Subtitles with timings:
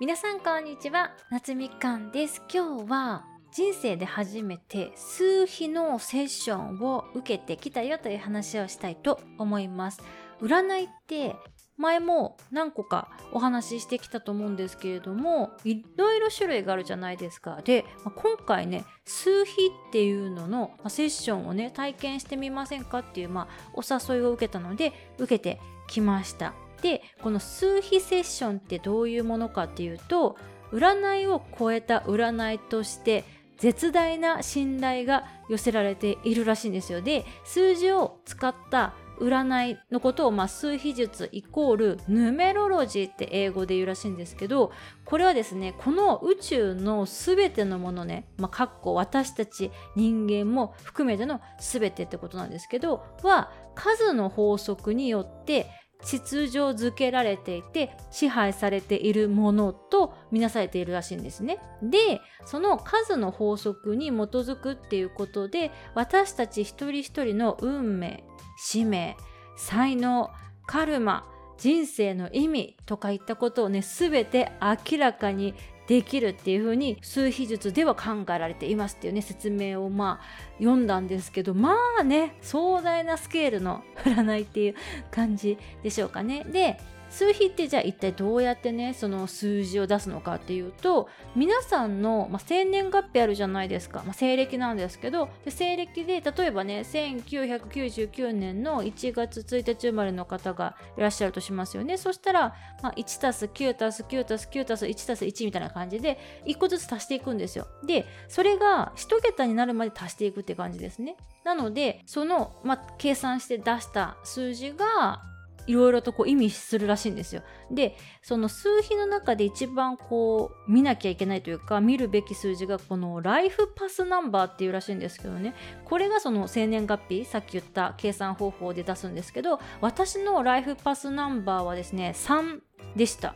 [0.00, 1.10] 皆さんこんにちは。
[1.28, 2.40] 夏みかんです。
[2.48, 10.00] 今日は人生で初めて数日のセッションを受けてきたよという話をしたいと思います。
[10.40, 11.34] 占いって
[11.76, 17.60] 前も何個かお話ししてきたと思うんですけれどもいろいろ種類があるじゃないですか。
[17.64, 19.54] で、まあ、今回ね数日っ
[19.90, 26.54] ていうのの、まあ、セッションをね体験してみませんかっていう、まあ、お誘いを受けたので受けてきました。
[26.82, 30.36] でこの数日セッションってどういうものかっていうと
[30.72, 33.24] 占いを超えた占いとして
[33.58, 37.00] 絶大な信頼が寄せられているらしいんですよ。
[37.00, 44.72] で数字を使った占いのことを、まあ、数秘術イコールヌメロロジーって英語で言うらしいんですけど
[45.04, 55.68] これはですねこの宇宙の全てのものね、まあ、かっこ私たち人間も含めての全てってことなんですけどは数の法則によって
[56.02, 61.58] 秩序づけられていて支配されているものとみなされているらしいんですね。
[61.82, 68.24] でその数の法則に基づくっていうことで私たち一人一人の運命
[68.58, 69.16] 使命
[69.56, 70.30] 才能
[70.66, 71.26] カルマ
[71.58, 75.54] 人生の意味とかいったことをね全て明らかに
[75.88, 84.74] できるっていうふうに数秘術では考えられていますっていうね説明をまあ読んだんですけどまあね壮大なスケールの占いっていう
[85.10, 86.44] 感じでしょうかね。
[86.44, 86.78] で
[87.10, 101.96] 数比ってじゃあ一体どうやってねその数字を出すのかっていうと皆さんの、まあ、生年月日あるじゃないですか、まあ、西暦なんですけどで西暦で例えばね1999年の1月1日生まれの方がいらっしゃるとしますよね。
[101.96, 107.66] そしたら、まあ、1たす9たす9たす9たす1たす1みたいな感じで1個ずつ足していくんですよ。
[107.86, 111.16] でそれが1桁になるまで足していくって感じですね。
[111.44, 115.22] なのでその、まあ、計算して出した数字が
[115.68, 117.42] いろいろとこう意味するらしいんですよ。
[117.70, 125.54] でその数比の中で一番こう見なきゃいけないというか見るべき数字がこのライフパスナンバーっていうらしいんですけどね
[125.84, 132.60] これがその生年月日さっき言った計算方法で出すんですけど私のライフパスナンバーはですね3
[132.96, 133.34] でした。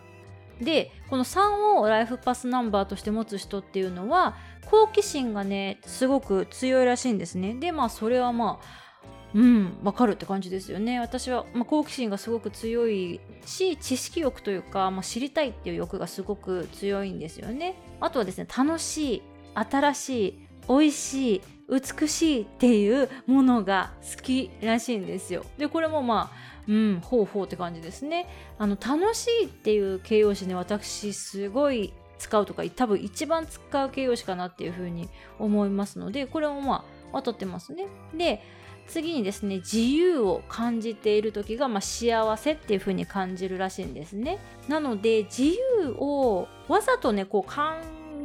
[0.60, 4.36] でこの3をライフパスナンバーとして持つ人っていうのは
[4.66, 8.91] 好奇心がねすごく強いらしいんですねでまあそれはまあ
[9.34, 11.00] うんわかるって感じですよね。
[11.00, 17.76] 私は、まあ、好奇心がすごく強いし知識欲というか、まあ、知りたいっていう欲がすごく強いんですよね。
[18.00, 19.22] あとはですね楽しい
[19.54, 25.44] 新しい美味しい美しいっていうものが好きらしいんですよ。
[25.56, 28.28] でこれもまあうんほうほうって感じですね。
[28.58, 37.86] あの楽しいっていう形容詞ね私すごい使うとか多分一番使う形容詞かなっていうふうに思いますのでこれもまあ当たってますね。
[38.16, 38.42] で
[38.86, 44.38] 次にですね自由を感じている時が、まあ、幸せっていう風に感じるらしいんですね。
[44.68, 45.44] なので自
[45.80, 47.80] 由をわざとねこう感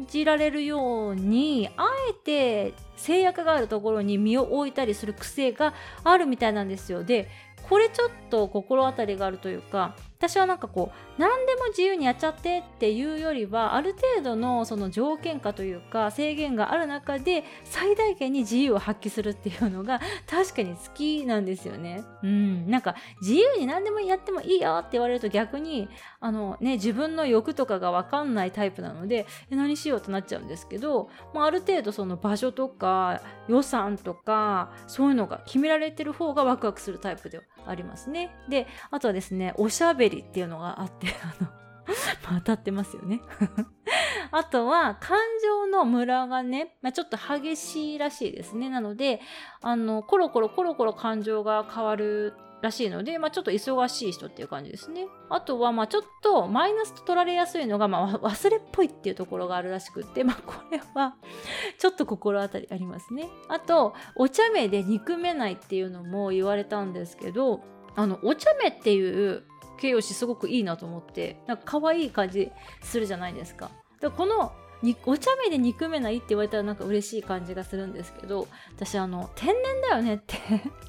[0.08, 5.74] じられるようにあえて制約があるところに身を置いたりする癖が
[6.04, 7.04] あるみたいなんですよ。
[7.04, 7.30] で
[7.64, 22.04] これちょっと心当たりがあるというか私はなんかこう何でも自由にやっちゃってっていうよりはある程度のその条件下というか制限がある中で最大限に自由を発揮するっていうのが確かに好きなんですよね。
[22.24, 25.88] うん、なんか自由に何でもやってもいいよって言われると逆に
[26.20, 38.36] あのね自分の欲とかが分かんないタイプなので何しようとなっちゃうんですけど、まあ、ある程度その場所とか予算とかそういうのが決められてる方がワクワクするタイプではありますね。
[38.48, 41.50] であとはですねおしゃべりっていうのがあって あの
[42.30, 43.22] まあ当たってますよね
[44.32, 49.22] あとは感情のムラがね、まあ、ちょっと激しいらしいですねなので
[49.62, 55.08] あのコロコロコロコロ感情が変わるらしいので、まあ、ちょっと忙しい人っていう感じですね。
[55.30, 61.16] あとは、まあ、ちょっとマイナスと取られやすいのが、まあ、忘れっぽいっていうところがあるらしくって、まあ、これは
[61.78, 63.30] ちょっと心当たりありますね。
[63.50, 67.62] あと、お茶目で憎めないっていうのも言われたんですけど、
[67.96, 69.44] あの、お茶目っていう
[69.78, 72.52] 形容詞すごくいいなと思ってなんか可愛い感じ
[72.82, 73.72] するじゃないですか。
[74.02, 74.52] でこの
[75.06, 80.38] お茶目で憎めないって言われたらなんか嬉しい感じがするんですけど私あの天然だよねって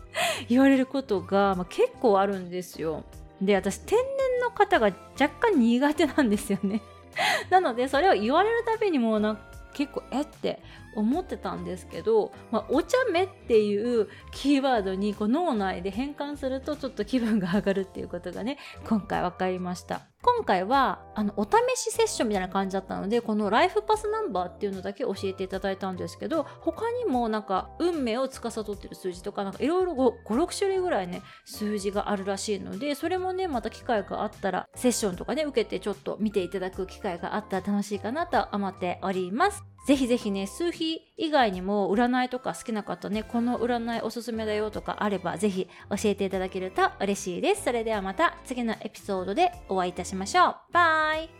[0.49, 3.05] 言われることが、まあ、結構あるんですよ。
[3.41, 4.87] で私天然の方が
[5.19, 6.83] 若干苦手なんですよね。
[7.51, 9.43] なのでそれを言われるたびにもうなんか
[9.73, 10.61] 結構えって
[10.99, 20.03] 思ってたんですけど、まあ、お茶目っていうキーワードにこう脳内で変換するとちょっと気分が上がるっていうことがね今回分かりました。
[20.21, 21.49] 今回はあのお試
[21.79, 29.95] しセッションみたいな感じだったのでこのライフパスナンバーっていうのだけ教えていただいたんですけど他にもなんか運命を司ってる数字とかなんかいろいろ
[30.27, 39.78] 56種類ぐらいね数字があるらしいのでそれもねまた機会があったらセッションとかね受けてちょっと見ていただく機会があったら楽しいかなと思っております。
[39.89, 47.65] ぜひぜひね数日以外にも占いとか好きな方ねこの占いおすすめだよとかあればぜひ教えていただけると嬉しいです。
[47.65, 50.57] それではまた次のエピソードでお会いいたしましょう。
[50.73, 51.38] バイ。